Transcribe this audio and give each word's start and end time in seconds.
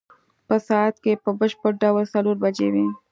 په 0.47 0.55
ساعت 0.67 0.95
کې 1.03 1.13
په 1.23 1.29
بشپړ 1.39 1.71
ډول 1.83 2.05
څلور 2.13 2.35
بجې 2.43 2.67
وې. 2.73 2.87